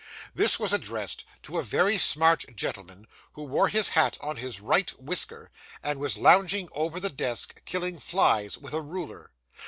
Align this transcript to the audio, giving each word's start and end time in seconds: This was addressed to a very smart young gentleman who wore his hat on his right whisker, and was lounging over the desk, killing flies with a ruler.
This 0.33 0.57
was 0.57 0.73
addressed 0.73 1.25
to 1.43 1.59
a 1.59 1.63
very 1.63 1.95
smart 1.99 2.43
young 2.47 2.55
gentleman 2.55 3.07
who 3.33 3.43
wore 3.43 3.67
his 3.67 3.89
hat 3.89 4.17
on 4.19 4.37
his 4.37 4.59
right 4.59 4.89
whisker, 4.99 5.51
and 5.83 5.99
was 5.99 6.17
lounging 6.17 6.69
over 6.71 6.99
the 6.99 7.11
desk, 7.11 7.63
killing 7.65 7.99
flies 7.99 8.57
with 8.57 8.73
a 8.73 8.81
ruler. 8.81 9.29